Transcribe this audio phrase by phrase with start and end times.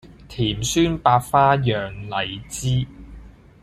[0.27, 2.87] 甜酸百花釀荔枝